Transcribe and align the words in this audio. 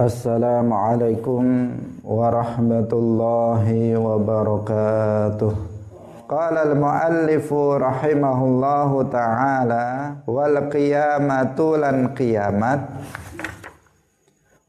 Assalamualaikum 0.00 1.76
warahmatullahi 2.00 3.92
wabarakatuh. 4.00 5.52
Qala 6.24 6.72
al-muallifu 6.72 7.76
rahimahullahu 7.76 9.12
taala 9.12 10.16
wal 10.24 10.72
qiyamatu 10.72 11.76
lan 11.76 12.16
qiyamat 12.16 12.80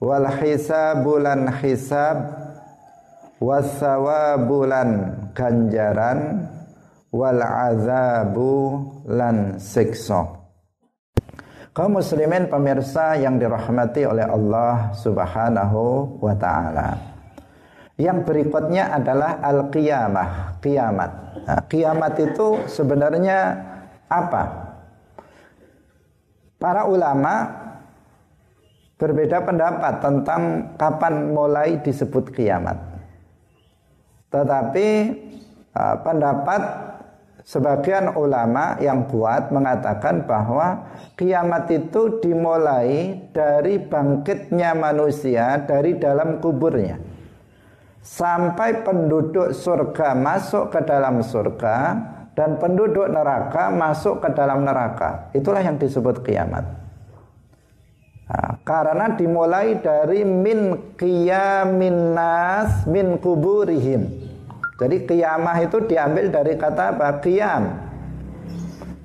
wal 0.03 0.27
hisabu 0.35 1.23
lan 1.23 1.47
hisab 1.63 2.27
was 3.39 3.71
sawabu 3.79 4.67
lan 4.67 5.15
ganjaran 5.31 6.43
wal 7.07 7.39
azabu 7.39 8.83
lan 9.07 9.55
siksa 9.63 10.40
kaum 11.71 11.99
muslimin 11.99 12.51
pemirsa 12.51 13.15
yang 13.15 13.39
dirahmati 13.39 14.03
oleh 14.03 14.27
Allah 14.27 14.91
Subhanahu 14.95 16.19
wa 16.19 16.35
taala. 16.35 16.99
Yang 17.95 18.27
berikutnya 18.27 18.91
adalah 18.97 19.39
al-qiyamah, 19.45 20.57
kiamat. 20.57 21.11
Nah, 21.45 21.61
kiamat 21.69 22.13
itu 22.17 22.65
sebenarnya 22.65 23.55
apa? 24.09 24.43
Para 26.57 26.89
ulama 26.89 27.45
berbeda 28.97 29.45
pendapat 29.45 30.01
tentang 30.01 30.41
kapan 30.77 31.29
mulai 31.29 31.77
disebut 31.81 32.33
kiamat. 32.33 32.77
Tetapi 34.33 34.87
uh, 35.73 35.95
pendapat 36.01 36.61
Sebagian 37.41 38.13
ulama 38.13 38.77
yang 38.77 39.09
kuat 39.09 39.49
mengatakan 39.49 40.29
bahwa 40.29 40.93
kiamat 41.17 41.65
itu 41.73 42.21
dimulai 42.21 43.17
dari 43.33 43.81
bangkitnya 43.81 44.77
manusia 44.77 45.57
dari 45.65 45.97
dalam 45.97 46.37
kuburnya. 46.37 47.01
Sampai 48.01 48.81
penduduk 48.85 49.53
surga 49.53 50.13
masuk 50.17 50.73
ke 50.73 50.79
dalam 50.85 51.21
surga 51.21 51.77
dan 52.37 52.57
penduduk 52.61 53.09
neraka 53.09 53.73
masuk 53.73 54.21
ke 54.21 54.29
dalam 54.37 54.61
neraka. 54.65 55.29
Itulah 55.33 55.61
yang 55.61 55.77
disebut 55.81 56.21
kiamat. 56.25 56.65
Nah, 58.31 58.63
karena 58.63 59.11
dimulai 59.17 59.81
dari 59.83 60.23
min 60.23 60.93
qiyamin 60.95 62.15
nas 62.15 62.87
min 62.87 63.19
kuburihim 63.19 64.20
jadi 64.81 64.97
qiyamah 65.05 65.57
itu 65.61 65.77
diambil 65.85 66.33
dari 66.33 66.57
kata 66.57 66.97
apa? 66.97 67.21
Qiyam. 67.21 67.63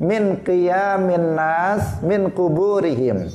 Min 0.00 0.40
qiyamin 0.40 1.36
nas 1.36 2.00
min 2.00 2.32
kuburihim. 2.32 3.28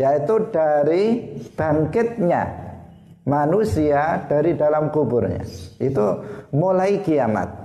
Yaitu 0.00 0.48
dari 0.48 1.36
bangkitnya 1.52 2.42
manusia 3.28 4.24
dari 4.24 4.56
dalam 4.56 4.88
kuburnya. 4.88 5.44
Itu 5.76 6.24
mulai 6.56 7.04
kiamat. 7.04 7.60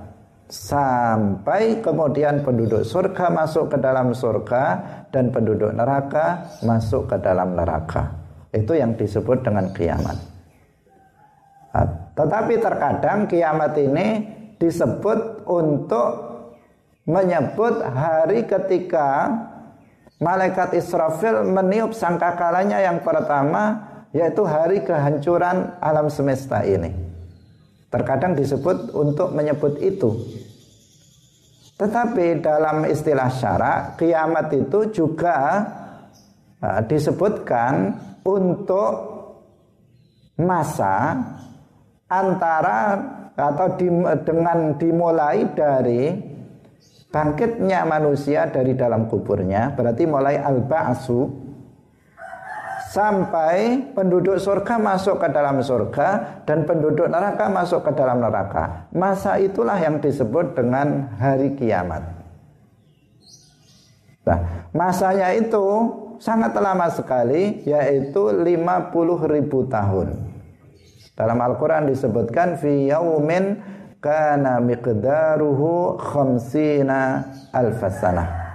Sampai 0.48 1.80
kemudian 1.80 2.44
penduduk 2.44 2.84
surga 2.84 3.32
masuk 3.32 3.72
ke 3.72 3.78
dalam 3.80 4.12
surga 4.12 4.64
dan 5.12 5.32
penduduk 5.32 5.72
neraka 5.72 6.60
masuk 6.64 7.08
ke 7.08 7.20
dalam 7.24 7.56
neraka. 7.56 8.16
Itu 8.52 8.76
yang 8.76 8.96
disebut 9.00 9.44
dengan 9.44 9.72
kiamat. 9.72 10.18
Tetapi 12.18 12.58
terkadang 12.58 13.30
kiamat 13.30 13.78
ini 13.78 14.26
disebut 14.58 15.46
untuk 15.46 16.10
menyebut 17.06 17.86
hari 17.86 18.50
ketika 18.50 19.30
malaikat 20.18 20.74
Israfil 20.74 21.46
meniup 21.46 21.94
sangkakalanya 21.94 22.82
yang 22.82 23.06
pertama 23.06 23.86
yaitu 24.12 24.42
hari 24.50 24.82
kehancuran 24.82 25.78
alam 25.78 26.10
semesta 26.10 26.66
ini. 26.66 26.90
Terkadang 27.88 28.34
disebut 28.34 28.92
untuk 28.98 29.32
menyebut 29.32 29.78
itu. 29.80 30.18
Tetapi 31.78 32.42
dalam 32.42 32.90
istilah 32.90 33.30
syarak 33.30 34.02
kiamat 34.02 34.50
itu 34.58 34.90
juga 34.90 35.38
uh, 36.58 36.82
disebutkan 36.82 37.94
untuk 38.26 38.92
masa 40.42 41.22
antara 42.08 42.80
atau 43.38 43.68
di, 43.78 43.88
dengan 44.26 44.74
dimulai 44.80 45.46
dari 45.54 46.16
bangkitnya 47.08 47.86
manusia 47.86 48.50
dari 48.50 48.74
dalam 48.74 49.06
kuburnya 49.06 49.78
berarti 49.78 50.04
mulai 50.10 50.42
al-ba'su 50.42 51.48
sampai 52.88 53.92
penduduk 53.94 54.40
surga 54.40 54.80
masuk 54.80 55.20
ke 55.20 55.28
dalam 55.30 55.60
surga 55.60 56.42
dan 56.48 56.64
penduduk 56.64 57.12
neraka 57.12 57.52
masuk 57.52 57.84
ke 57.84 57.92
dalam 57.94 58.24
neraka. 58.24 58.90
Masa 58.96 59.38
itulah 59.38 59.76
yang 59.78 60.00
disebut 60.00 60.56
dengan 60.56 61.12
hari 61.20 61.54
kiamat. 61.60 62.16
Nah, 64.24 64.40
masanya 64.72 65.36
itu 65.36 65.68
sangat 66.18 66.56
lama 66.58 66.88
sekali 66.90 67.64
yaitu 67.68 68.34
50 68.34 68.48
ribu 69.30 69.68
tahun. 69.68 70.37
Dalam 71.18 71.42
Al-Quran 71.42 71.90
disebutkan 71.90 72.62
fi 72.62 72.94
yaumin 72.94 73.58
kana 73.98 74.62
miqdaruhu 74.62 75.98
khamsina 75.98 77.26
alfasanah. 77.50 78.46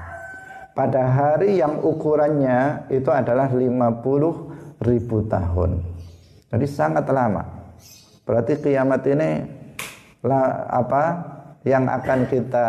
Pada 0.73 1.05
hari 1.05 1.59
yang 1.59 1.83
ukurannya 1.83 2.87
itu 2.89 3.11
adalah 3.11 3.51
50 3.51 4.79
ribu 4.87 5.27
tahun. 5.27 5.83
Jadi 6.49 6.67
sangat 6.71 7.05
lama. 7.11 7.43
Berarti 8.23 8.57
kiamat 8.63 9.03
ini 9.11 9.31
lah, 10.23 10.71
apa 10.71 11.05
yang 11.67 11.91
akan 11.91 12.31
kita 12.31 12.69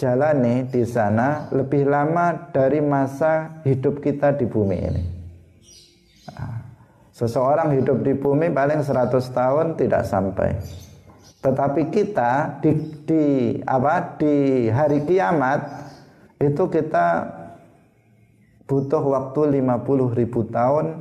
jalani 0.00 0.64
di 0.64 0.82
sana 0.88 1.52
lebih 1.52 1.84
lama 1.84 2.48
dari 2.50 2.80
masa 2.80 3.60
hidup 3.68 4.00
kita 4.00 4.32
di 4.32 4.48
bumi 4.48 4.78
ini. 4.80 5.04
Seseorang 7.20 7.76
hidup 7.76 8.00
di 8.00 8.16
bumi 8.16 8.48
paling 8.48 8.80
100 8.80 9.12
tahun 9.12 9.76
tidak 9.76 10.08
sampai. 10.08 10.56
Tetapi 11.44 11.92
kita 11.92 12.64
di, 12.64 12.72
di 13.04 13.24
apa 13.60 14.16
di 14.16 14.64
hari 14.72 15.04
kiamat 15.04 15.60
itu 16.40 16.64
kita 16.72 17.28
butuh 18.64 19.04
waktu 19.04 19.60
50 19.60 20.16
ribu 20.16 20.48
tahun 20.48 20.96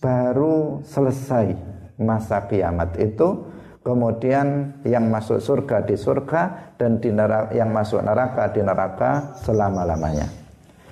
baru 0.00 0.80
selesai 0.88 1.52
masa 2.00 2.48
kiamat 2.48 2.96
itu 2.96 3.44
kemudian 3.84 4.72
yang 4.88 5.04
masuk 5.12 5.36
surga 5.36 5.84
di 5.84 6.00
surga 6.00 6.72
dan 6.80 6.96
di 6.96 7.12
neraka, 7.12 7.52
yang 7.52 7.68
masuk 7.68 8.00
neraka 8.00 8.48
di 8.56 8.64
neraka 8.64 9.36
selama-lamanya. 9.44 10.32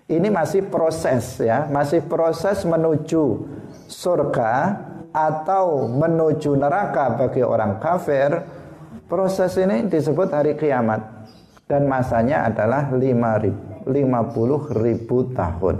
Ini 0.08 0.28
masih 0.28 0.68
proses 0.68 1.40
ya, 1.40 1.64
masih 1.68 2.04
proses 2.04 2.64
menuju 2.64 3.56
surga 3.88 4.52
atau 5.10 5.88
menuju 5.88 6.52
neraka 6.54 7.16
bagi 7.16 7.40
orang 7.40 7.80
kafir. 7.80 8.44
Proses 9.08 9.56
ini 9.56 9.88
disebut 9.88 10.28
hari 10.28 10.52
kiamat 10.54 11.00
dan 11.64 11.88
masanya 11.88 12.52
adalah 12.52 12.92
50 12.92 13.88
ribu 14.76 15.32
tahun. 15.32 15.76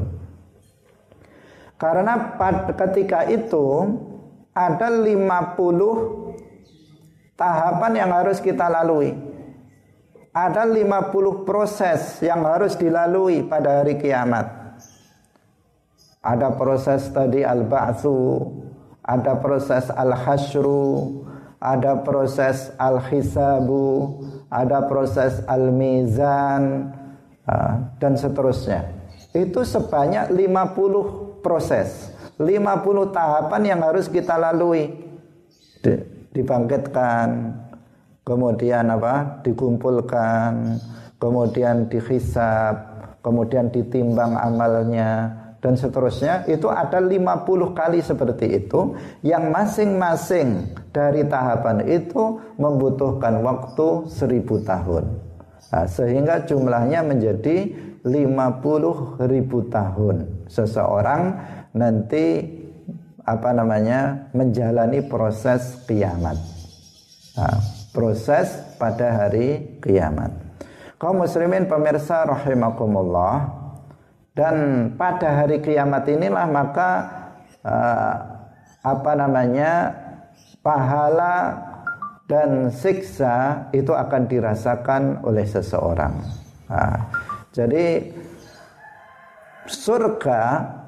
Karena 1.77 2.35
ketika 2.73 3.29
itu 3.29 3.85
ada 4.57 4.89
50 4.89 7.37
tahapan 7.37 7.93
yang 7.95 8.11
harus 8.11 8.41
kita 8.41 8.67
lalui 8.67 9.29
ada 10.39 10.63
50 10.63 11.43
proses 11.43 12.23
yang 12.23 12.47
harus 12.47 12.79
dilalui 12.79 13.43
pada 13.51 13.83
hari 13.83 13.99
kiamat. 13.99 14.47
Ada 16.19 16.55
proses 16.59 17.09
tadi 17.15 17.47
al-ba'tsu, 17.47 18.43
ada 19.07 19.39
proses 19.39 19.89
al-hasyru, 19.89 21.25
ada 21.59 22.03
proses 22.03 22.75
al-hisabu, 22.79 24.19
ada 24.51 24.87
proses 24.87 25.43
al-mizan 25.47 26.93
dan 27.99 28.13
seterusnya. 28.19 28.87
Itu 29.35 29.63
sebanyak 29.63 30.35
50 30.35 31.43
proses, 31.43 32.11
50 32.37 33.15
tahapan 33.15 33.63
yang 33.65 33.81
harus 33.87 34.11
kita 34.11 34.35
lalui. 34.35 35.07
Dibangkitkan, 36.35 37.55
kemudian 38.29 38.93
apa 38.93 39.41
dikumpulkan 39.41 40.77
kemudian 41.17 41.89
dihisap 41.89 42.77
kemudian 43.25 43.73
ditimbang 43.73 44.37
amalnya 44.37 45.33
dan 45.59 45.75
seterusnya 45.75 46.47
itu 46.47 46.71
ada 46.71 47.03
50 47.03 47.75
kali 47.75 47.99
seperti 47.99 48.63
itu 48.63 48.95
yang 49.27 49.51
masing-masing 49.51 50.71
dari 50.95 51.27
tahapan 51.27 51.83
itu 51.87 52.39
membutuhkan 52.57 53.43
waktu 53.43 54.07
1000 54.07 54.69
tahun 54.71 55.05
nah, 55.75 55.87
sehingga 55.91 56.47
jumlahnya 56.47 57.03
menjadi 57.03 57.75
50 58.07 59.27
ribu 59.27 59.67
tahun 59.67 60.47
seseorang 60.47 61.23
nanti 61.75 62.59
apa 63.29 63.53
namanya 63.53 64.33
menjalani 64.33 65.05
proses 65.05 65.85
kiamat. 65.85 66.41
Nah, 67.37 67.61
proses 67.93 68.49
pada 68.81 69.13
hari 69.25 69.79
kiamat. 69.85 70.33
Kaum 70.97 71.23
muslimin 71.23 71.69
pemirsa 71.69 72.25
rahimakumullah 72.25 73.58
dan 74.39 74.57
pada 74.95 75.43
hari 75.43 75.59
kiamat 75.59 76.07
inilah 76.07 76.47
maka 76.47 76.91
uh, 77.67 78.15
apa 78.87 79.13
namanya 79.19 79.91
pahala 80.63 81.59
dan 82.31 82.71
siksa 82.71 83.67
itu 83.75 83.91
akan 83.91 84.31
dirasakan 84.31 85.27
oleh 85.27 85.43
seseorang. 85.43 86.15
Nah, 86.71 86.99
jadi 87.51 88.15
surga 89.67 90.43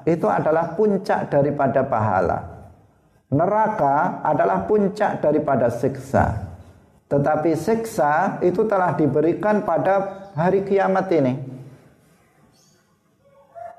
itu 0.07 0.31
adalah 0.31 0.71
puncak 0.79 1.27
daripada 1.27 1.83
pahala. 1.83 2.39
Neraka 3.35 4.23
adalah 4.23 4.63
puncak 4.63 5.19
daripada 5.19 5.67
siksa. 5.67 6.55
Tetapi 7.11 7.51
siksa 7.59 8.39
itu 8.39 8.63
telah 8.63 8.95
diberikan 8.95 9.67
pada 9.67 10.29
hari 10.39 10.63
kiamat 10.63 11.11
ini. 11.11 11.60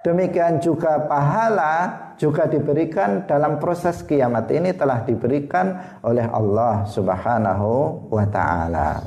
Demikian 0.03 0.59
juga 0.59 1.07
pahala 1.07 2.15
juga 2.19 2.51
diberikan 2.51 3.23
dalam 3.23 3.63
proses 3.63 4.03
kiamat 4.03 4.51
ini 4.51 4.75
telah 4.75 5.07
diberikan 5.07 5.79
oleh 6.03 6.27
Allah 6.27 6.83
Subhanahu 6.91 8.11
wa 8.11 8.27
taala. 8.27 8.99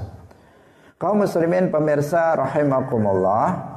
Kaum 0.96 1.28
muslimin 1.28 1.68
pemirsa 1.68 2.40
rahimakumullah, 2.40 3.76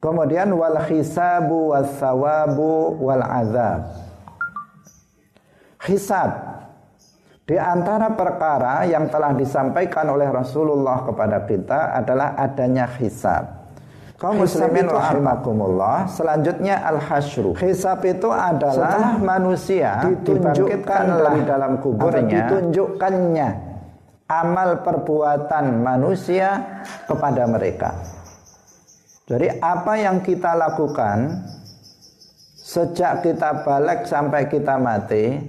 Kemudian 0.00 0.48
wal 0.56 0.80
hisabu 0.88 1.76
was 1.76 1.92
sawabu 2.00 2.96
wal 3.04 3.20
azab. 3.20 3.84
Hisab 5.84 6.30
di 7.44 7.60
antara 7.60 8.08
perkara 8.16 8.88
yang 8.88 9.12
telah 9.12 9.36
disampaikan 9.36 10.08
oleh 10.08 10.24
Rasulullah 10.32 11.04
kepada 11.04 11.44
kita 11.44 12.00
adalah 12.00 12.32
adanya 12.40 12.88
hisab. 12.96 13.59
Kaum 14.20 14.36
muslimin 14.44 14.84
rahimakumullah, 14.84 16.04
selanjutnya 16.04 16.84
al-hasyru. 16.84 17.56
Hisab 17.56 18.04
itu 18.04 18.28
adalah 18.28 18.76
setelah 18.76 19.14
manusia 19.16 20.04
ditunjukkan 20.04 21.04
dari 21.08 21.40
dalam 21.48 21.80
kuburnya, 21.80 22.28
ditunjukkannya 22.52 23.48
amal 24.28 24.84
perbuatan 24.84 25.80
manusia 25.80 26.84
kepada 27.08 27.48
mereka. 27.48 27.96
Jadi 29.24 29.56
apa 29.56 29.96
yang 29.96 30.20
kita 30.20 30.52
lakukan 30.52 31.40
sejak 32.60 33.24
kita 33.24 33.64
balik 33.64 34.04
sampai 34.04 34.52
kita 34.52 34.76
mati 34.76 35.40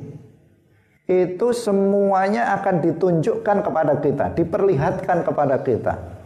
itu 1.12 1.47
semuanya 1.51 2.56
akan 2.56 2.79
ditunjukkan 2.79 3.57
kepada 3.68 4.00
kita, 4.00 4.25
diperlihatkan 4.31 5.27
kepada 5.27 5.59
kita. 5.59 6.20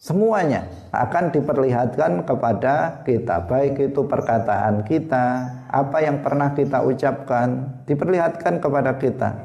Semuanya 0.00 0.64
akan 0.96 1.28
diperlihatkan 1.28 2.24
kepada 2.24 3.04
kita, 3.04 3.44
baik 3.44 3.92
itu 3.92 4.00
perkataan 4.08 4.80
kita, 4.88 5.44
apa 5.68 6.00
yang 6.00 6.24
pernah 6.24 6.56
kita 6.56 6.80
ucapkan, 6.80 7.68
diperlihatkan 7.84 8.64
kepada 8.64 8.96
kita. 8.96 9.36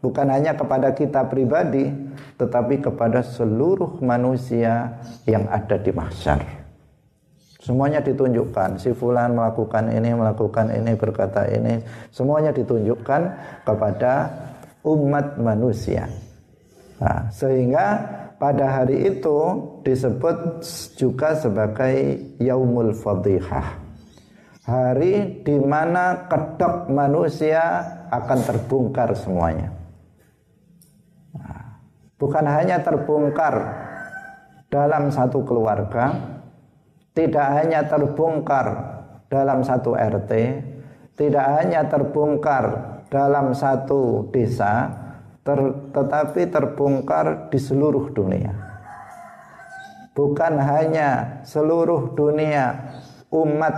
Bukan 0.00 0.32
hanya 0.32 0.56
kepada 0.56 0.96
kita 0.96 1.28
pribadi 1.28 1.92
tetapi 2.40 2.80
kepada 2.88 3.20
seluruh 3.20 4.00
manusia 4.00 4.96
yang 5.28 5.44
ada 5.52 5.76
di 5.76 5.92
mahsyar. 5.92 6.40
Semuanya 7.60 8.00
ditunjukkan 8.00 8.80
si 8.80 8.96
fulan 8.96 9.36
melakukan 9.36 9.92
ini 9.92 10.16
melakukan 10.16 10.72
ini 10.72 10.96
berkata 10.96 11.52
ini 11.52 11.84
semuanya 12.08 12.48
ditunjukkan 12.56 13.22
kepada 13.68 14.32
umat 14.88 15.36
manusia. 15.36 16.08
Nah, 16.96 17.28
sehingga 17.28 18.15
pada 18.36 18.80
hari 18.80 19.16
itu 19.16 19.38
disebut 19.80 20.60
juga 20.96 21.32
sebagai 21.36 22.20
yaumul 22.36 22.92
fadihah. 22.92 23.80
Hari 24.66 25.46
di 25.46 25.56
mana 25.62 26.26
kedok 26.26 26.90
manusia 26.90 27.86
akan 28.10 28.38
terbongkar 28.42 29.14
semuanya. 29.14 29.70
Bukan 32.16 32.44
hanya 32.48 32.80
terbongkar 32.80 33.54
dalam 34.72 35.12
satu 35.12 35.44
keluarga, 35.44 36.16
tidak 37.14 37.46
hanya 37.60 37.84
terbongkar 37.86 38.66
dalam 39.28 39.62
satu 39.62 39.94
RT, 39.94 40.32
tidak 41.14 41.46
hanya 41.60 41.86
terbongkar 41.86 42.64
dalam 43.06 43.54
satu 43.54 44.26
desa, 44.34 45.05
ter, 45.46 45.60
tetapi 45.94 46.50
terbongkar 46.50 47.48
di 47.54 47.58
seluruh 47.62 48.10
dunia. 48.10 48.50
Bukan 50.16 50.58
hanya 50.58 51.40
seluruh 51.46 52.18
dunia 52.18 52.74
umat 53.30 53.76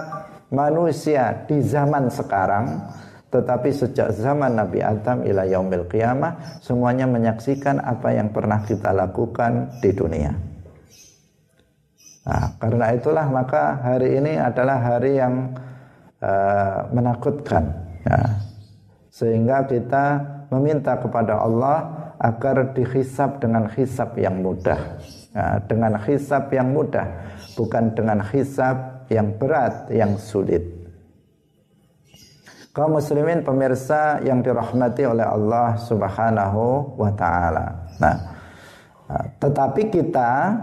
manusia 0.49 1.45
di 1.45 1.61
zaman 1.61 2.09
sekarang, 2.09 2.89
tetapi 3.29 3.69
sejak 3.69 4.17
zaman 4.17 4.57
Nabi 4.57 4.81
Adam 4.81 5.21
ila 5.29 5.45
yaumil 5.45 5.85
qiyamah 5.85 6.63
semuanya 6.65 7.05
menyaksikan 7.05 7.85
apa 7.85 8.17
yang 8.17 8.33
pernah 8.33 8.65
kita 8.65 8.95
lakukan 8.97 9.77
di 9.85 9.91
dunia. 9.93 10.33
Nah, 12.29 12.55
karena 12.61 12.93
itulah 12.93 13.27
maka 13.29 13.81
hari 13.81 14.21
ini 14.21 14.37
adalah 14.37 14.79
hari 14.81 15.17
yang 15.21 15.53
uh, 16.21 16.89
menakutkan. 16.93 17.73
Ya. 18.05 18.21
Sehingga 19.09 19.65
kita 19.65 20.38
meminta 20.49 20.97
kepada 20.97 21.41
Allah 21.41 22.13
agar 22.19 22.75
dihisap 22.75 23.39
dengan 23.39 23.69
hisap 23.73 24.17
yang 24.19 24.43
mudah. 24.43 24.99
Ya, 25.33 25.63
dengan 25.69 25.95
hisap 26.03 26.51
yang 26.51 26.73
mudah, 26.73 27.07
bukan 27.55 27.95
dengan 27.95 28.25
hisap 28.27 29.07
yang 29.13 29.37
berat, 29.37 29.93
yang 29.93 30.17
sulit 30.17 30.79
kaum 32.79 32.95
muslimin 32.95 33.43
pemirsa 33.43 34.23
yang 34.23 34.39
dirahmati 34.39 35.03
oleh 35.03 35.27
Allah 35.27 35.75
Subhanahu 35.83 36.95
wa 36.95 37.11
taala. 37.11 37.91
Nah, 37.99 38.17
tetapi 39.43 39.91
kita 39.91 40.55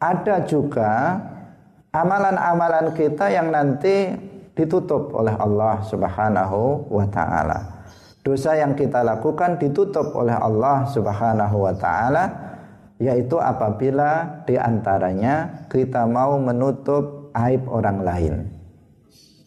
ada 0.00 0.36
juga 0.48 1.20
amalan-amalan 1.92 2.96
kita 2.96 3.28
yang 3.28 3.52
nanti 3.52 4.16
ditutup 4.56 5.12
oleh 5.12 5.36
Allah 5.36 5.84
Subhanahu 5.84 6.88
wa 6.88 7.04
taala. 7.12 7.79
Dosa 8.20 8.52
yang 8.52 8.76
kita 8.76 9.00
lakukan 9.00 9.56
ditutup 9.56 10.12
oleh 10.12 10.36
Allah 10.36 10.84
Subhanahu 10.92 11.56
wa 11.64 11.72
taala 11.72 12.24
yaitu 13.00 13.40
apabila 13.40 14.44
di 14.44 14.60
antaranya 14.60 15.64
kita 15.72 16.04
mau 16.04 16.36
menutup 16.36 17.32
aib 17.32 17.64
orang 17.72 17.98
lain. 18.04 18.34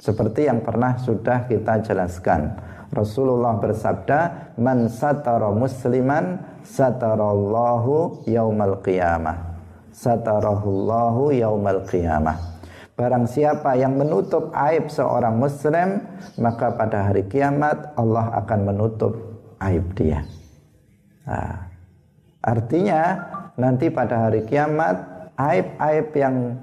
Seperti 0.01 0.49
yang 0.49 0.65
pernah 0.65 0.97
sudah 0.97 1.45
kita 1.45 1.85
jelaskan. 1.85 2.57
Rasulullah 2.89 3.61
bersabda, 3.61 4.19
"Man 4.57 4.89
satara 4.89 5.53
musliman 5.53 6.41
satarallahu 6.65 8.25
yaumal 8.25 8.81
qiyamah." 8.81 9.53
Satarahullahu 9.93 11.29
yaumal 11.37 11.85
qiyamah. 11.85 12.52
Barang 12.93 13.25
siapa 13.25 13.73
yang 13.73 13.97
menutup 13.97 14.53
aib 14.53 14.85
seorang 14.85 15.33
muslim, 15.33 15.97
maka 16.37 16.77
pada 16.77 17.09
hari 17.09 17.25
kiamat 17.25 17.97
Allah 17.97 18.29
akan 18.37 18.59
menutup 18.69 19.17
aib 19.65 19.97
dia. 19.97 20.21
Nah, 21.25 21.73
artinya 22.45 23.01
nanti 23.57 23.89
pada 23.89 24.29
hari 24.29 24.45
kiamat 24.45 24.93
aib-aib 25.41 26.13
yang 26.13 26.61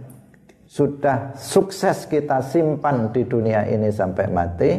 sudah 0.71 1.35
sukses 1.35 2.07
kita 2.07 2.39
simpan 2.47 3.11
di 3.11 3.27
dunia 3.27 3.67
ini 3.67 3.91
sampai 3.91 4.31
mati 4.31 4.71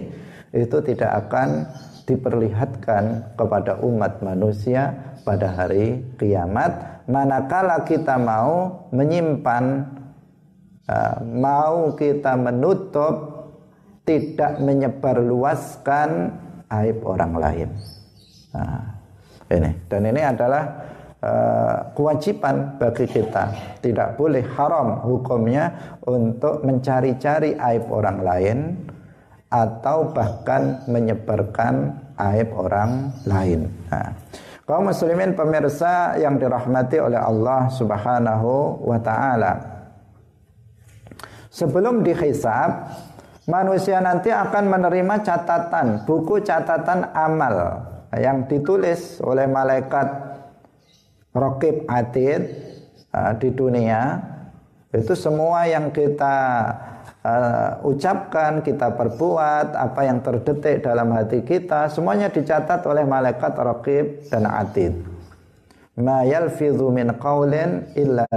itu 0.55 0.77
tidak 0.87 1.27
akan 1.27 1.67
diperlihatkan 2.07 3.35
kepada 3.35 3.75
umat 3.83 4.23
manusia 4.23 4.95
pada 5.27 5.51
hari 5.51 5.99
kiamat 6.15 7.03
manakala 7.11 7.83
kita 7.83 8.15
mau 8.15 8.87
menyimpan 8.95 9.83
mau 11.23 11.95
kita 11.95 12.35
menutup 12.35 13.15
tidak 14.03 14.59
menyebarluaskan 14.59 16.09
aib 16.67 16.99
orang 17.05 17.33
lain 17.37 17.69
nah, 18.51 18.99
ini 19.47 19.71
dan 19.87 20.01
ini 20.09 20.21
adalah 20.25 20.63
uh, 21.21 21.77
kewajiban 21.93 22.77
bagi 22.81 23.05
kita. 23.07 23.77
Tidak 23.79 24.17
boleh 24.17 24.43
haram 24.57 25.01
hukumnya 25.05 25.97
untuk 26.05 26.65
mencari-cari 26.65 27.55
aib 27.55 27.87
orang 27.89 28.17
lain 28.21 28.57
atau 29.51 30.11
bahkan 30.15 30.83
menyebarkan 30.87 31.97
aib 32.17 32.49
orang 32.55 33.11
lain. 33.27 33.67
Nah, 33.91 34.15
kaum 34.63 34.89
muslimin 34.89 35.35
pemirsa 35.35 36.15
yang 36.17 36.39
dirahmati 36.39 36.97
oleh 37.03 37.19
Allah 37.19 37.69
Subhanahu 37.69 38.81
wa 38.81 38.99
taala. 39.01 39.80
Sebelum 41.51 41.99
dihisab, 42.07 42.95
manusia 43.51 43.99
nanti 43.99 44.31
akan 44.31 44.71
menerima 44.71 45.19
catatan, 45.19 46.07
buku 46.07 46.39
catatan 46.47 47.11
amal 47.11 47.83
yang 48.15 48.47
ditulis 48.47 49.19
oleh 49.19 49.51
malaikat 49.51 50.31
Rokib 51.35 51.87
Atid 51.91 52.41
uh, 53.11 53.35
di 53.35 53.51
dunia 53.51 54.31
itu 54.91 55.15
semua 55.15 55.63
yang 55.67 55.91
kita 55.95 56.35
uh, 57.23 57.79
ucapkan, 57.87 58.59
kita 58.59 58.91
perbuat, 58.91 59.71
apa 59.71 60.01
yang 60.03 60.19
terdetik 60.19 60.83
dalam 60.83 61.15
hati 61.15 61.47
kita, 61.47 61.87
semuanya 61.87 62.27
dicatat 62.27 62.83
oleh 62.83 63.07
malaikat 63.07 63.55
Rokib 63.55 64.27
dan 64.27 64.43
Atid. 64.51 64.91
Ma 65.95 66.27
yalfidhu 66.27 66.91
min 66.91 67.15
qawlin 67.15 67.95
illa 67.95 68.27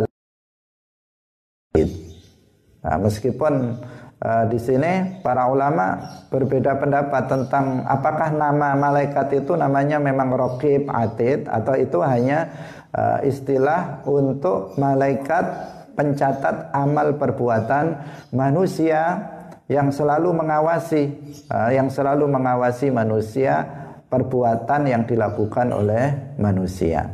Nah, 2.84 3.00
meskipun 3.00 3.80
uh, 4.20 4.44
di 4.52 4.60
sini 4.60 5.24
para 5.24 5.48
ulama 5.48 5.96
berbeda 6.28 6.76
pendapat 6.76 7.24
tentang 7.32 7.80
apakah 7.88 8.28
nama 8.28 8.76
malaikat 8.76 9.40
itu 9.40 9.56
namanya 9.56 9.96
memang 9.96 10.28
rokib 10.36 10.84
atid 10.92 11.48
atau 11.48 11.72
itu 11.80 12.04
hanya 12.04 12.52
uh, 12.92 13.24
istilah 13.24 14.04
untuk 14.04 14.76
malaikat 14.76 15.48
pencatat 15.96 16.76
amal 16.76 17.16
perbuatan 17.16 17.96
manusia 18.36 19.32
yang 19.64 19.88
selalu 19.88 20.36
mengawasi 20.36 21.08
uh, 21.48 21.72
yang 21.72 21.88
selalu 21.88 22.28
mengawasi 22.28 22.92
manusia 22.92 23.64
perbuatan 24.12 24.92
yang 24.92 25.08
dilakukan 25.08 25.72
oleh 25.72 26.36
manusia. 26.36 27.08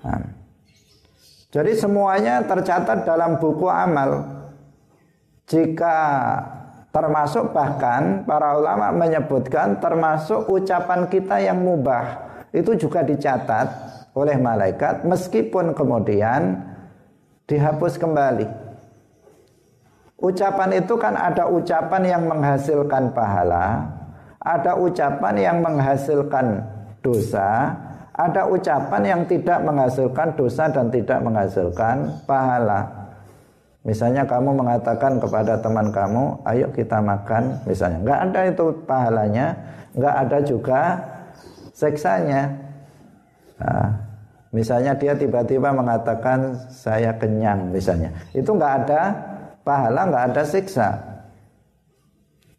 Nah, 0.00 0.24
jadi 1.52 1.76
semuanya 1.76 2.40
tercatat 2.40 3.04
dalam 3.04 3.36
buku 3.36 3.68
amal 3.68 4.37
jika 5.48 5.96
termasuk 6.92 7.56
bahkan 7.56 8.24
para 8.28 8.56
ulama 8.56 8.92
menyebutkan 8.92 9.80
termasuk 9.80 10.48
ucapan 10.48 11.08
kita 11.08 11.40
yang 11.40 11.60
mubah 11.60 12.28
itu 12.52 12.76
juga 12.76 13.04
dicatat 13.04 13.68
oleh 14.16 14.36
malaikat 14.36 15.04
meskipun 15.04 15.72
kemudian 15.72 16.64
dihapus 17.48 17.96
kembali. 17.96 18.46
Ucapan 20.18 20.82
itu 20.82 20.98
kan 20.98 21.14
ada 21.14 21.46
ucapan 21.46 22.02
yang 22.02 22.22
menghasilkan 22.26 23.14
pahala, 23.14 23.86
ada 24.42 24.74
ucapan 24.74 25.34
yang 25.38 25.58
menghasilkan 25.62 26.66
dosa, 26.98 27.78
ada 28.18 28.50
ucapan 28.50 29.02
yang 29.06 29.22
tidak 29.30 29.62
menghasilkan 29.62 30.34
dosa 30.34 30.66
dan 30.66 30.90
tidak 30.90 31.22
menghasilkan 31.22 32.10
pahala. 32.26 32.97
Misalnya 33.88 34.28
kamu 34.28 34.52
mengatakan 34.52 35.16
kepada 35.16 35.56
teman 35.64 35.88
kamu, 35.88 36.44
ayo 36.44 36.68
kita 36.76 37.00
makan, 37.00 37.64
misalnya. 37.64 38.04
Nggak 38.04 38.20
ada 38.20 38.40
itu 38.44 38.64
pahalanya, 38.84 39.46
nggak 39.96 40.14
ada 40.28 40.38
juga 40.44 40.80
seksanya. 41.72 42.52
Nah, 43.56 43.88
misalnya 44.52 44.92
dia 44.92 45.16
tiba-tiba 45.16 45.72
mengatakan 45.72 46.68
saya 46.68 47.16
kenyang, 47.16 47.72
misalnya. 47.72 48.12
Itu 48.36 48.60
nggak 48.60 48.74
ada 48.84 49.02
pahala, 49.64 50.04
nggak 50.12 50.24
ada 50.36 50.42
siksa. 50.44 50.88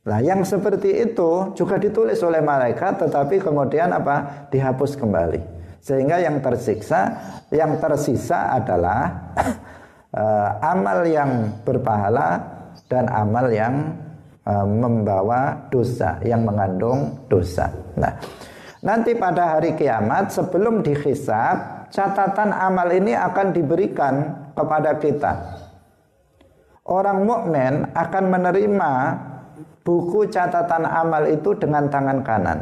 Nah, 0.09 0.25
yang 0.25 0.41
seperti 0.41 1.13
itu 1.13 1.53
juga 1.53 1.77
ditulis 1.77 2.17
oleh 2.25 2.41
malaikat, 2.41 3.05
tetapi 3.05 3.37
kemudian 3.37 3.93
apa? 3.93 4.49
Dihapus 4.49 4.97
kembali. 4.97 5.61
Sehingga 5.77 6.17
yang 6.17 6.41
tersiksa, 6.41 7.21
yang 7.53 7.77
tersisa 7.77 8.49
adalah 8.57 9.28
uh, 10.13 10.49
amal 10.63 11.05
yang 11.05 11.61
berpahala 11.65 12.41
dan 12.89 13.05
amal 13.09 13.49
yang 13.49 13.93
uh, 14.45 14.65
membawa 14.65 15.69
dosa, 15.69 16.17
yang 16.25 16.45
mengandung 16.45 17.27
dosa. 17.29 17.69
Nah, 17.97 18.17
nanti 18.81 19.13
pada 19.13 19.57
hari 19.57 19.77
kiamat 19.77 20.33
sebelum 20.33 20.81
dihisab, 20.81 21.89
catatan 21.93 22.53
amal 22.53 22.89
ini 22.89 23.13
akan 23.13 23.53
diberikan 23.53 24.15
kepada 24.53 24.97
kita. 24.97 25.33
Orang 26.89 27.29
mukmin 27.29 27.85
akan 27.93 28.23
menerima 28.33 28.93
buku 29.85 30.25
catatan 30.29 30.89
amal 30.89 31.29
itu 31.29 31.53
dengan 31.53 31.85
tangan 31.85 32.25
kanan. 32.25 32.59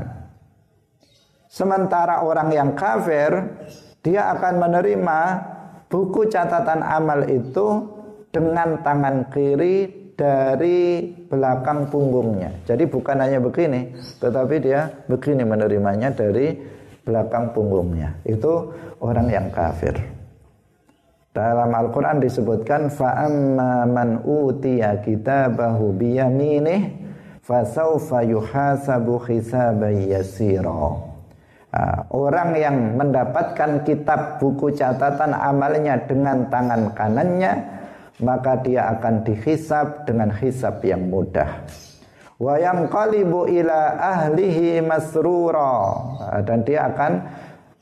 Sementara 1.48 2.28
orang 2.28 2.52
yang 2.52 2.76
kafir 2.76 3.32
dia 4.04 4.36
akan 4.36 4.60
menerima 4.60 5.20
buku 5.88 6.28
catatan 6.28 6.84
amal 6.84 7.28
itu 7.28 7.84
dengan 8.32 8.80
tangan 8.84 9.32
kiri 9.32 10.08
dari 10.18 11.14
belakang 11.30 11.88
punggungnya. 11.94 12.50
Jadi 12.66 12.90
bukan 12.90 13.18
hanya 13.22 13.38
begini, 13.38 13.94
tetapi 14.18 14.56
dia 14.60 14.90
begini 15.06 15.46
menerimanya 15.46 16.10
dari 16.10 16.58
belakang 17.06 17.54
punggungnya. 17.54 18.18
Itu 18.26 18.74
orang 19.00 19.30
yang 19.30 19.48
kafir. 19.54 19.96
Dalam 21.38 21.70
Al-Quran 21.70 22.18
disebutkan 22.18 22.90
fa'amma 22.90 23.86
man 23.86 24.26
utiya 24.26 24.98
kitabahu 25.06 25.94
biyaminih 25.94 26.98
fasawfa 27.46 28.26
yuhasabu 28.26 29.22
hisaban 29.22 30.02
yasira. 30.10 31.07
Ah, 31.68 32.00
orang 32.16 32.56
yang 32.56 32.96
mendapatkan 32.96 33.84
kitab 33.84 34.40
buku 34.40 34.72
catatan 34.72 35.36
amalnya 35.36 36.00
dengan 36.08 36.48
tangan 36.48 36.96
kanannya 36.96 37.60
maka 38.24 38.56
dia 38.64 38.88
akan 38.96 39.28
dihisap 39.28 40.08
dengan 40.08 40.32
hisap 40.32 40.80
yang 40.88 41.12
mudah. 41.12 41.68
Wa 42.40 42.56
ila 42.56 43.80
ahlihi 44.00 44.80
masrura. 44.80 45.76
Ah, 46.24 46.40
dan 46.40 46.64
dia 46.64 46.88
akan 46.88 47.12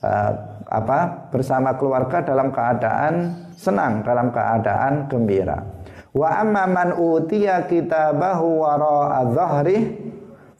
uh, 0.01 0.31
apa 0.65 1.29
bersama 1.29 1.77
keluarga 1.77 2.25
dalam 2.25 2.49
keadaan 2.49 3.13
senang 3.53 4.01
dalam 4.01 4.33
keadaan 4.33 5.05
gembira. 5.05 5.61
Wa 6.09 6.41
amma 6.41 6.65
man 6.65 6.89
utiya 6.97 7.69
kitabahu 7.69 8.65
wara 8.65 9.29
dhahrihi 9.29 10.04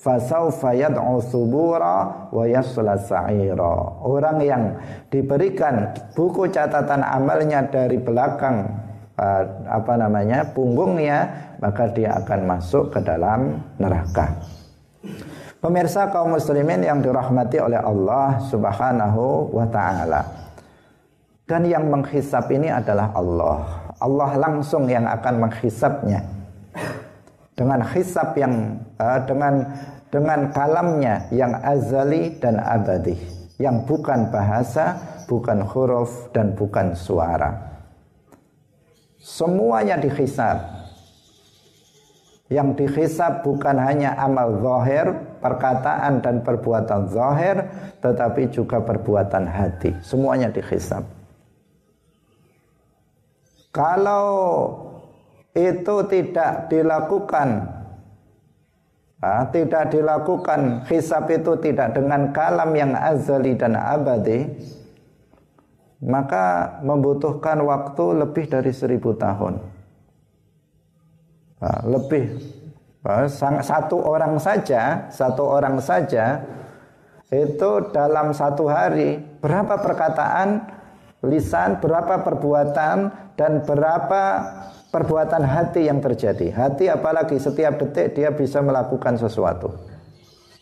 fasaufa 0.06 0.78
yad'u 0.78 1.18
subura 1.26 2.30
wa. 2.30 2.46
Orang 4.06 4.38
yang 4.46 4.78
diberikan 5.10 5.98
buku 6.14 6.46
catatan 6.54 7.02
amalnya 7.02 7.66
dari 7.66 7.98
belakang 7.98 8.70
uh, 9.18 9.44
apa 9.66 9.94
namanya? 9.98 10.46
punggungnya, 10.54 11.34
maka 11.58 11.90
dia 11.90 12.14
akan 12.22 12.40
masuk 12.46 12.94
ke 12.94 13.02
dalam 13.02 13.66
neraka. 13.82 14.38
Pemirsa 15.58 16.14
kaum 16.14 16.38
muslimin 16.38 16.86
yang 16.86 17.02
dirahmati 17.02 17.58
oleh 17.58 17.82
Allah 17.82 18.38
Subhanahu 18.46 19.50
wa 19.50 19.66
taala. 19.66 20.22
Dan 21.50 21.66
yang 21.66 21.90
menghisap 21.90 22.46
ini 22.54 22.70
adalah 22.70 23.10
Allah. 23.18 23.90
Allah 23.98 24.30
langsung 24.38 24.86
yang 24.86 25.10
akan 25.10 25.46
menghisapnya 25.46 26.22
dengan 27.56 27.80
hisap 27.88 28.36
yang 28.36 28.78
uh, 29.00 29.20
dengan 29.24 29.64
dengan 30.16 30.48
kalamnya 30.56 31.28
yang 31.36 31.60
azali 31.60 32.40
dan 32.40 32.56
abadi 32.64 33.20
yang 33.60 33.84
bukan 33.84 34.32
bahasa, 34.32 34.96
bukan 35.28 35.60
huruf 35.68 36.32
dan 36.32 36.56
bukan 36.56 36.96
suara. 36.96 37.56
Semuanya 39.20 40.00
dihisab. 40.00 40.60
Yang 42.48 42.70
dihisab 42.78 43.42
bukan 43.42 43.76
hanya 43.82 44.16
amal 44.22 44.62
zahir, 44.62 45.18
perkataan 45.42 46.22
dan 46.22 46.46
perbuatan 46.46 47.10
zahir, 47.10 47.66
tetapi 48.00 48.54
juga 48.54 48.80
perbuatan 48.86 49.50
hati. 49.50 49.98
Semuanya 50.00 50.54
dihisab. 50.54 51.04
Kalau 53.74 54.32
itu 55.52 55.96
tidak 56.08 56.70
dilakukan 56.72 57.75
Tidak 59.26 59.90
dilakukan 59.90 60.86
hisab 60.86 61.26
itu 61.34 61.58
tidak 61.58 61.98
dengan 61.98 62.30
kalam 62.30 62.72
yang 62.78 62.94
azali 62.94 63.58
dan 63.58 63.74
abadi 63.74 64.46
maka 66.06 66.78
membutuhkan 66.86 67.64
waktu 67.66 68.06
lebih 68.22 68.46
dari 68.46 68.70
seribu 68.70 69.18
tahun. 69.18 69.58
Lebih. 71.90 72.26
Satu 73.62 74.02
orang 74.02 74.42
saja 74.42 75.10
satu 75.14 75.46
orang 75.46 75.78
saja 75.78 76.42
itu 77.30 77.72
dalam 77.94 78.34
satu 78.34 78.66
hari 78.66 79.22
berapa 79.42 79.78
perkataan 79.78 80.66
lisan 81.22 81.78
berapa 81.82 82.22
perbuatan 82.26 82.98
dan 83.38 83.62
berapa 83.62 84.22
perbuatan 84.96 85.44
hati 85.44 85.92
yang 85.92 86.00
terjadi. 86.00 86.56
Hati 86.56 86.88
apalagi 86.88 87.36
setiap 87.36 87.76
detik 87.76 88.16
dia 88.16 88.32
bisa 88.32 88.64
melakukan 88.64 89.20
sesuatu. 89.20 89.76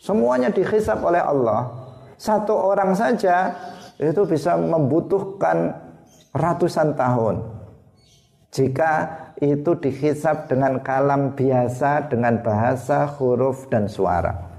Semuanya 0.02 0.50
dihisap 0.50 0.98
oleh 1.06 1.22
Allah. 1.22 1.70
Satu 2.18 2.58
orang 2.58 2.98
saja 2.98 3.54
itu 4.02 4.26
bisa 4.26 4.58
membutuhkan 4.58 5.78
ratusan 6.34 6.98
tahun. 6.98 7.46
Jika 8.50 8.92
itu 9.38 9.78
dihisap 9.78 10.50
dengan 10.50 10.82
kalam 10.82 11.38
biasa 11.38 12.10
dengan 12.10 12.38
bahasa 12.42 13.06
huruf 13.18 13.66
dan 13.66 13.90
suara 13.90 14.54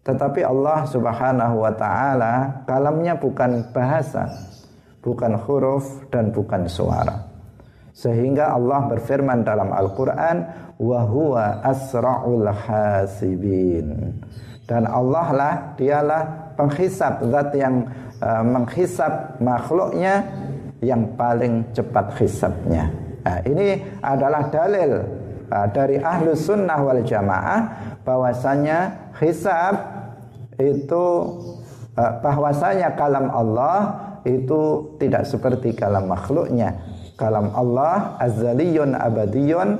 tetapi 0.00 0.40
Allah 0.40 0.88
Subhanahu 0.88 1.60
wa 1.60 1.72
taala 1.76 2.64
kalamnya 2.64 3.18
bukan 3.18 3.68
bahasa 3.74 4.26
bukan 5.00 5.36
huruf 5.44 6.08
dan 6.12 6.32
bukan 6.32 6.68
suara. 6.68 7.28
Sehingga 7.90 8.54
Allah 8.54 8.86
berfirman 8.86 9.44
dalam 9.44 9.74
Al-Qur'an 9.74 10.36
wa 10.80 11.00
huwa 11.04 11.60
asra'ul 11.64 12.48
hasibin. 12.48 14.14
Dan 14.64 14.86
Allah 14.86 15.26
lah 15.34 15.54
dialah 15.74 16.54
penghisap 16.54 17.26
zat 17.26 17.50
yang 17.56 17.88
uh, 18.20 18.44
menghisap 18.44 19.40
makhluknya 19.40 20.22
yang 20.80 21.04
paling 21.16 21.64
cepat 21.76 22.16
hisapnya 22.20 22.88
nah, 23.24 23.38
ini 23.44 23.80
adalah 24.00 24.48
dalil 24.48 25.04
uh, 25.52 25.66
dari 25.72 26.00
ahlu 26.00 26.32
sunnah 26.32 26.80
wal 26.80 27.00
jamaah 27.04 27.60
bahwasanya 28.04 29.12
hisab 29.20 29.76
itu 30.56 31.04
bahwasanya 31.96 32.94
kalam 32.94 33.28
Allah 33.30 34.08
itu 34.22 34.94
tidak 35.00 35.26
seperti 35.26 35.74
kalam 35.74 36.06
makhluknya 36.06 36.76
kalam 37.20 37.52
Allah 37.52 38.16
azaliyun 38.16 38.96
abadiyun 38.96 39.76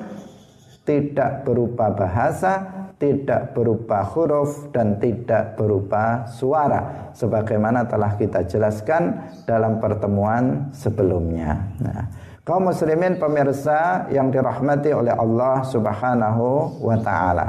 tidak 0.85 1.47
berupa 1.47 1.93
bahasa, 1.95 2.53
tidak 2.99 3.57
berupa 3.57 4.03
huruf 4.11 4.69
dan 4.75 4.99
tidak 4.99 5.55
berupa 5.55 6.27
suara 6.29 7.13
sebagaimana 7.17 7.87
telah 7.87 8.19
kita 8.19 8.45
jelaskan 8.45 9.33
dalam 9.47 9.79
pertemuan 9.79 10.69
sebelumnya. 10.75 11.63
Nah, 11.79 12.11
kaum 12.43 12.69
muslimin 12.69 13.17
pemirsa 13.17 14.11
yang 14.11 14.35
dirahmati 14.35 14.91
oleh 14.91 15.15
Allah 15.15 15.63
Subhanahu 15.65 16.81
wa 16.83 16.97
taala. 16.99 17.47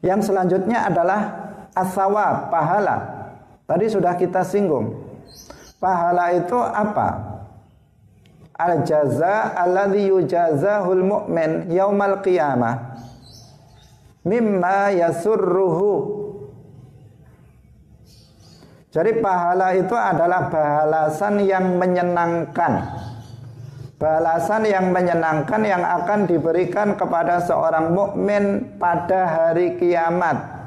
Yang 0.00 0.32
selanjutnya 0.32 0.88
adalah 0.88 1.49
asawab, 1.74 2.50
pahala. 2.50 2.96
Tadi 3.66 3.86
sudah 3.86 4.18
kita 4.18 4.42
singgung. 4.42 4.98
Pahala 5.78 6.34
itu 6.36 6.58
apa? 6.58 7.30
al 8.60 8.84
jaza 8.84 9.56
alladhi 9.56 10.12
yujazahul 10.12 11.00
mu'min 11.00 11.72
yaumal 11.72 12.20
qiyamah 12.20 13.00
mimma 14.20 14.92
yasurruhu 14.92 16.20
jadi 18.90 19.22
pahala 19.22 19.70
itu 19.78 19.94
adalah 19.94 20.50
balasan 20.50 21.46
yang 21.46 21.78
menyenangkan. 21.78 22.90
Balasan 24.02 24.66
yang 24.66 24.90
menyenangkan 24.90 25.62
yang 25.62 25.86
akan 25.86 26.26
diberikan 26.26 26.98
kepada 26.98 27.38
seorang 27.38 27.94
mukmin 27.94 28.66
pada 28.82 29.30
hari 29.30 29.78
kiamat 29.78 30.59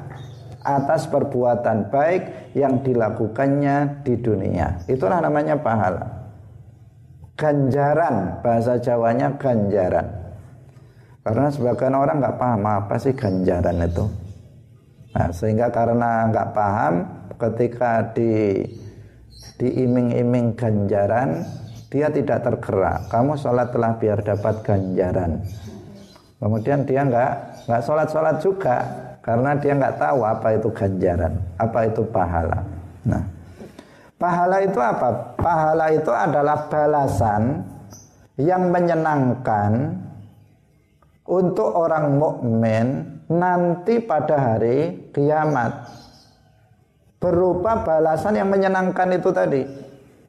atas 0.64 1.04
perbuatan 1.12 1.92
baik 1.92 2.56
yang 2.56 2.80
dilakukannya 2.80 4.00
di 4.00 4.16
dunia. 4.16 4.80
Itulah 4.88 5.20
namanya 5.20 5.60
pahala. 5.60 6.24
Ganjaran 7.36 8.40
bahasa 8.40 8.80
Jawanya 8.80 9.36
ganjaran. 9.36 10.08
Karena 11.24 11.48
sebagian 11.52 11.96
orang 11.96 12.20
nggak 12.20 12.36
paham 12.40 12.62
apa 12.64 12.96
sih 12.96 13.12
ganjaran 13.12 13.80
itu? 13.84 14.04
Nah, 15.14 15.30
sehingga 15.30 15.68
karena 15.70 16.28
nggak 16.32 16.50
paham 16.52 16.94
ketika 17.36 18.12
di 18.16 18.64
diiming-iming 19.60 20.56
ganjaran 20.58 21.44
dia 21.92 22.10
tidak 22.10 22.42
tergerak. 22.42 23.06
Kamu 23.06 23.38
sholatlah 23.38 23.96
biar 24.02 24.18
dapat 24.24 24.66
ganjaran. 24.66 25.44
Kemudian 26.42 26.84
dia 26.84 27.06
nggak 27.06 27.32
nggak 27.70 27.82
sholat 27.86 28.08
sholat 28.10 28.36
juga 28.42 28.78
karena 29.24 29.56
dia 29.56 29.72
nggak 29.72 29.96
tahu 29.96 30.20
apa 30.20 30.48
itu 30.60 30.68
ganjaran 30.68 31.40
apa 31.56 31.88
itu 31.88 32.04
pahala 32.12 32.60
nah 33.08 33.24
Pahala 34.24 34.64
itu 34.64 34.80
apa? 34.80 35.36
Pahala 35.36 35.92
itu 35.92 36.08
adalah 36.08 36.70
balasan 36.72 37.66
yang 38.38 38.70
menyenangkan 38.70 40.00
untuk 41.28 41.68
orang 41.74 42.16
mukmin 42.16 43.20
nanti 43.28 44.00
pada 44.00 44.36
hari 44.38 45.10
kiamat. 45.10 45.92
Berupa 47.20 47.84
balasan 47.84 48.40
yang 48.40 48.48
menyenangkan 48.48 49.12
itu 49.12 49.28
tadi. 49.28 49.62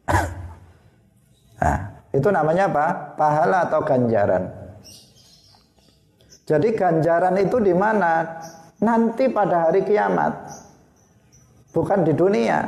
nah, 1.63 1.79
itu 2.11 2.27
namanya 2.27 2.67
apa? 2.67 3.15
Pahala 3.15 3.63
atau 3.69 3.79
ganjaran. 3.79 4.43
Jadi 6.43 6.67
ganjaran 6.75 7.35
itu 7.39 7.63
di 7.63 7.71
mana? 7.71 8.43
Nanti 8.83 9.31
pada 9.31 9.69
hari 9.69 9.87
kiamat. 9.87 10.33
Bukan 11.71 12.03
di 12.03 12.11
dunia. 12.15 12.63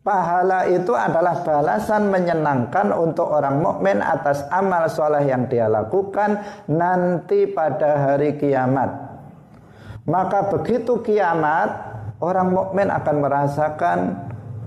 Pahala 0.00 0.64
itu 0.64 0.96
adalah 0.96 1.44
balasan 1.44 2.08
menyenangkan 2.08 2.88
untuk 2.96 3.28
orang 3.28 3.60
mukmin 3.60 4.00
atas 4.00 4.48
amal 4.48 4.88
soleh 4.88 5.28
yang 5.28 5.44
dia 5.44 5.68
lakukan 5.68 6.40
nanti 6.72 7.44
pada 7.44 8.08
hari 8.08 8.40
kiamat. 8.40 8.88
Maka 10.08 10.48
begitu 10.48 11.04
kiamat, 11.04 11.68
orang 12.24 12.48
mukmin 12.48 12.88
akan 12.88 13.16
merasakan 13.20 13.98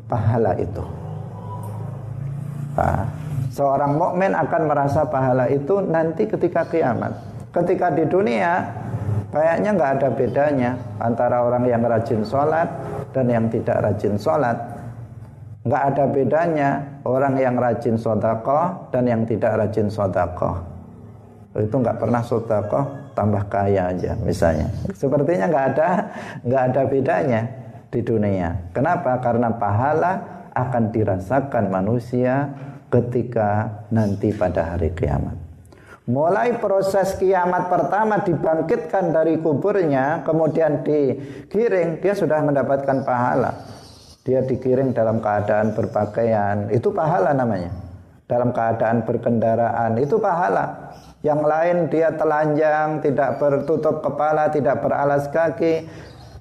pahala 0.06 0.54
itu. 0.62 0.86
Nah, 2.78 3.10
seorang 3.50 3.98
mukmin 3.98 4.38
akan 4.38 4.62
merasa 4.70 5.02
pahala 5.10 5.50
itu 5.50 5.82
nanti 5.82 6.30
ketika 6.30 6.70
kiamat. 6.70 7.14
Ketika 7.50 7.90
di 7.90 8.06
dunia, 8.06 8.70
kayaknya 9.34 9.70
nggak 9.74 9.92
ada 10.00 10.10
bedanya 10.14 10.72
antara 11.02 11.42
orang 11.42 11.66
yang 11.66 11.82
rajin 11.82 12.22
sholat 12.22 12.70
dan 13.12 13.26
yang 13.26 13.50
tidak 13.50 13.82
rajin 13.82 14.16
sholat. 14.16 14.58
Nggak 15.66 15.84
ada 15.96 16.04
bedanya 16.12 16.70
orang 17.08 17.34
yang 17.40 17.56
rajin 17.58 17.98
sodakoh 17.98 18.94
dan 18.94 19.08
yang 19.10 19.24
tidak 19.26 19.58
rajin 19.58 19.88
sodakoh 19.90 20.74
itu 21.62 21.76
nggak 21.78 22.02
pernah 22.02 22.22
sodakoh 22.26 23.14
tambah 23.14 23.46
kaya 23.46 23.94
aja 23.94 24.18
misalnya. 24.26 24.74
Sepertinya 24.98 25.46
nggak 25.46 25.68
ada 25.78 25.90
nggak 26.42 26.64
ada 26.74 26.82
bedanya 26.90 27.42
di 27.94 28.02
dunia. 28.02 28.74
Kenapa? 28.74 29.22
Karena 29.22 29.54
pahala 29.54 30.14
akan 30.54 30.90
dirasakan 30.90 31.70
manusia 31.70 32.50
ketika 32.90 33.86
nanti 33.94 34.34
pada 34.34 34.74
hari 34.74 34.94
kiamat 34.94 35.43
Mulai 36.04 36.60
proses 36.60 37.16
kiamat 37.16 37.72
pertama 37.72 38.20
dibangkitkan 38.20 39.16
dari 39.16 39.40
kuburnya, 39.40 40.24
kemudian 40.28 40.84
digiring, 40.84 42.04
dia 42.04 42.12
sudah 42.12 42.44
mendapatkan 42.44 43.08
pahala 43.08 43.74
dia 44.24 44.40
dikirim 44.40 44.96
dalam 44.96 45.20
keadaan 45.20 45.76
berpakaian, 45.76 46.72
itu 46.72 46.96
pahala 46.96 47.36
namanya. 47.36 47.76
Dalam 48.24 48.56
keadaan 48.56 49.04
berkendaraan, 49.04 50.00
itu 50.00 50.16
pahala. 50.16 50.96
Yang 51.28 51.42
lain 51.44 51.78
dia 51.92 52.16
telanjang, 52.16 53.04
tidak 53.04 53.36
bertutup 53.36 54.00
kepala, 54.00 54.48
tidak 54.48 54.80
beralas 54.80 55.28
kaki. 55.28 55.84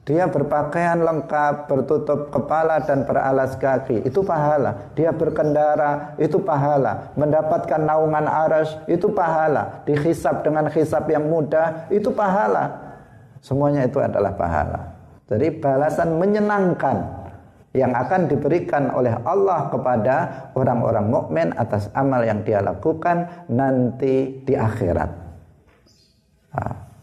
Dia 0.03 0.27
berpakaian 0.27 0.99
lengkap, 0.99 1.71
bertutup 1.71 2.35
kepala 2.35 2.83
dan 2.83 3.07
beralas 3.07 3.55
kaki. 3.55 4.03
Itu 4.03 4.27
pahala. 4.27 4.91
Dia 4.99 5.15
berkendara, 5.15 6.19
itu 6.19 6.43
pahala. 6.43 7.15
Mendapatkan 7.15 7.79
naungan 7.79 8.27
aras, 8.27 8.75
itu 8.91 9.07
pahala. 9.15 9.87
Dihisap 9.87 10.43
dengan 10.43 10.67
hisap 10.75 11.07
yang 11.07 11.31
mudah, 11.31 11.87
itu 11.87 12.11
pahala. 12.11 12.83
Semuanya 13.39 13.87
itu 13.87 14.03
adalah 14.03 14.35
pahala. 14.35 14.91
Jadi 15.31 15.63
balasan 15.63 16.19
menyenangkan 16.19 17.23
yang 17.71 17.95
akan 17.95 18.27
diberikan 18.27 18.91
oleh 18.91 19.15
Allah 19.23 19.71
kepada 19.71 20.17
orang-orang 20.59 21.07
mukmin 21.07 21.49
atas 21.55 21.87
amal 21.95 22.27
yang 22.27 22.43
dia 22.43 22.59
lakukan 22.59 23.47
nanti 23.47 24.43
di 24.43 24.59
akhirat. 24.59 25.22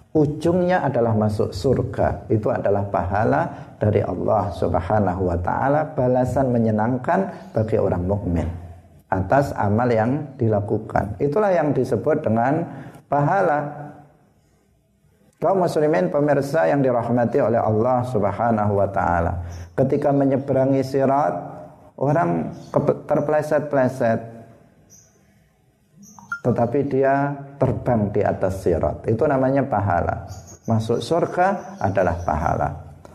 Ujungnya 0.10 0.82
adalah 0.82 1.14
masuk 1.14 1.54
surga. 1.54 2.26
Itu 2.34 2.50
adalah 2.50 2.82
pahala 2.90 3.46
dari 3.78 4.02
Allah 4.02 4.50
Subhanahu 4.58 5.30
wa 5.30 5.38
taala, 5.38 5.86
balasan 5.94 6.50
menyenangkan 6.50 7.54
bagi 7.54 7.78
orang 7.78 8.10
mukmin 8.10 8.50
atas 9.10 9.54
amal 9.54 9.86
yang 9.90 10.34
dilakukan. 10.38 11.18
Itulah 11.22 11.54
yang 11.54 11.78
disebut 11.78 12.26
dengan 12.26 12.66
pahala. 13.06 13.90
Kaum 15.40 15.64
muslimin 15.64 16.12
pemirsa 16.12 16.68
yang 16.68 16.82
dirahmati 16.84 17.40
oleh 17.40 17.62
Allah 17.62 18.04
Subhanahu 18.10 18.76
wa 18.76 18.90
taala 18.92 19.46
ketika 19.78 20.12
menyeberangi 20.12 20.84
sirat 20.84 21.32
orang 21.96 22.52
terpleset-pleset 23.08 24.39
tetapi 26.40 26.80
dia 26.88 27.36
terbang 27.60 28.12
di 28.12 28.22
atas 28.24 28.64
sirat 28.64 29.06
itu 29.08 29.24
namanya 29.28 29.66
pahala 29.68 30.28
masuk 30.66 31.04
surga 31.04 31.78
adalah 31.84 32.16
pahala 32.24 32.70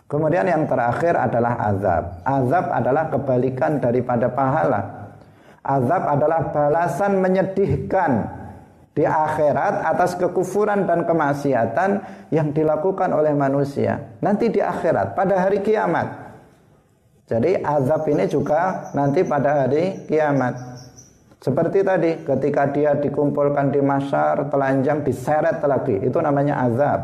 kemudian 0.08 0.44
yang 0.44 0.68
terakhir 0.68 1.16
adalah 1.16 1.56
azab 1.72 2.04
azab 2.24 2.64
adalah 2.72 3.04
kebalikan 3.08 3.80
daripada 3.80 4.28
pahala 4.28 5.04
Azab 5.64 6.04
adalah 6.04 6.52
balasan 6.52 7.24
menyedihkan 7.24 8.28
di 8.92 9.08
akhirat 9.08 9.80
atas 9.88 10.12
kekufuran 10.12 10.84
dan 10.84 11.08
kemaksiatan 11.08 11.90
yang 12.28 12.52
dilakukan 12.52 13.08
oleh 13.16 13.32
manusia. 13.32 14.12
Nanti 14.20 14.52
di 14.52 14.60
akhirat 14.60 15.16
pada 15.16 15.40
hari 15.40 15.64
kiamat. 15.64 16.20
Jadi 17.24 17.64
azab 17.64 18.04
ini 18.12 18.28
juga 18.28 18.92
nanti 18.92 19.24
pada 19.24 19.64
hari 19.64 20.04
kiamat. 20.04 20.73
Seperti 21.44 21.84
tadi 21.84 22.24
ketika 22.24 22.72
dia 22.72 22.96
dikumpulkan 22.96 23.68
di 23.68 23.84
masyar 23.84 24.48
telanjang 24.48 25.04
diseret 25.04 25.60
lagi 25.60 25.92
itu 26.00 26.16
namanya 26.16 26.64
azab. 26.64 27.00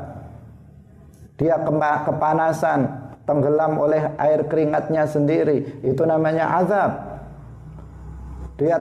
Dia 1.36 1.60
kepanasan 2.08 2.88
tenggelam 3.28 3.76
oleh 3.76 4.16
air 4.16 4.48
keringatnya 4.48 5.04
sendiri 5.04 5.84
itu 5.84 6.00
namanya 6.08 6.56
azab. 6.56 6.90
Dia 8.56 8.80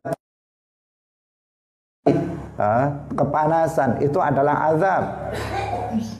kepanasan 3.11 3.99
itu 3.99 4.15
adalah 4.15 4.71
azab. 4.71 5.03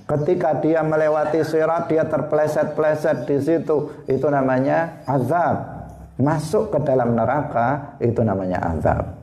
Ketika 0.04 0.60
dia 0.60 0.84
melewati 0.84 1.48
sirat 1.48 1.88
dia 1.88 2.04
terpleset-pleset 2.04 3.24
di 3.24 3.40
situ 3.40 4.04
itu 4.04 4.28
namanya 4.28 5.00
azab. 5.08 5.80
Masuk 6.20 6.76
ke 6.76 6.84
dalam 6.84 7.16
neraka 7.16 7.96
itu 8.04 8.20
namanya 8.20 8.76
azab. 8.76 9.19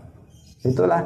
Itulah 0.66 1.02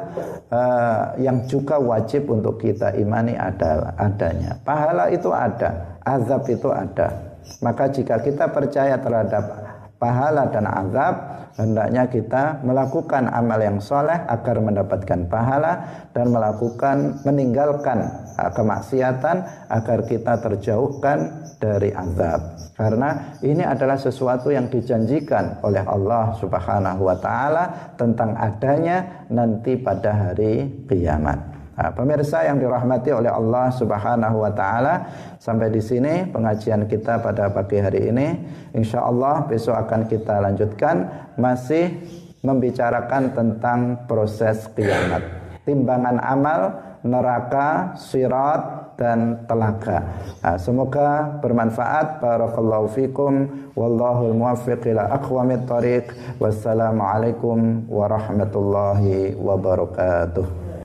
uh, 0.49 1.03
yang 1.21 1.45
juga 1.45 1.77
wajib 1.77 2.27
untuk 2.33 2.57
kita 2.61 2.97
imani 2.97 3.37
adalah 3.37 3.93
adanya. 4.01 4.57
Pahala 4.65 5.13
itu 5.13 5.29
ada, 5.29 6.01
azab 6.01 6.49
itu 6.49 6.69
ada. 6.73 7.31
Maka 7.61 7.89
jika 7.93 8.21
kita 8.21 8.49
percaya 8.49 8.97
terhadap 8.97 9.60
pahala 10.01 10.49
dan 10.49 10.65
azab, 10.65 11.13
hendaknya 11.61 12.09
kita 12.09 12.65
melakukan 12.65 13.29
amal 13.29 13.61
yang 13.61 13.77
soleh 13.77 14.17
agar 14.25 14.57
mendapatkan 14.57 15.29
pahala 15.29 15.73
dan 16.09 16.33
melakukan 16.33 17.21
meninggalkan 17.21 18.09
uh, 18.41 18.49
kemaksiatan 18.49 19.69
agar 19.69 19.99
kita 20.09 20.41
terjauhkan 20.41 21.45
dari 21.61 21.93
azab. 21.93 22.57
Karena 22.73 23.37
ini 23.45 23.61
adalah 23.61 24.01
sesuatu 24.01 24.49
yang 24.49 24.73
dijanjikan 24.73 25.61
oleh 25.61 25.85
Allah 25.85 26.33
Subhanahu 26.41 27.05
wa 27.05 27.17
taala 27.21 27.93
tentang 27.93 28.33
adanya 28.33 29.29
nanti 29.29 29.77
pada 29.77 30.09
hari 30.17 30.81
kiamat. 30.89 31.60
Nah, 31.71 31.89
pemirsa 31.95 32.43
yang 32.43 32.59
dirahmati 32.59 33.15
oleh 33.15 33.31
Allah 33.31 33.71
Subhanahu 33.71 34.43
wa 34.43 34.51
taala, 34.51 35.07
sampai 35.39 35.71
di 35.71 35.79
sini 35.79 36.27
pengajian 36.27 36.83
kita 36.85 37.23
pada 37.23 37.47
pagi 37.47 37.79
hari 37.79 38.11
ini. 38.11 38.27
Insya 38.75 39.07
Allah 39.07 39.47
besok 39.47 39.79
akan 39.79 40.05
kita 40.11 40.43
lanjutkan 40.43 40.95
masih 41.39 41.95
membicarakan 42.43 43.31
tentang 43.31 43.79
proses 44.05 44.67
kiamat. 44.75 45.23
Timbangan 45.63 46.17
amal, 46.19 46.61
neraka, 47.05 47.95
sirat, 47.95 48.93
dan 48.99 49.49
telaga. 49.49 50.05
Nah, 50.45 50.57
semoga 50.61 51.41
bermanfaat. 51.41 52.21
Barakallahu 52.21 52.93
fikum. 52.93 53.33
Wallahul 53.73 54.37
muwaffiq 54.37 54.85
ila 54.93 55.09
aqwamit 55.17 55.65
thariq. 55.65 56.13
Wassalamualaikum 56.37 57.89
warahmatullahi 57.89 59.33
wabarakatuh. 59.37 60.70